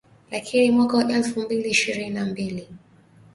Lakini 0.31 0.71
mwaka 0.71 1.13
elfu 1.13 1.39
mbili 1.41 1.69
ishirini 1.69 2.09
na 2.09 2.25
mbili 2.25 2.67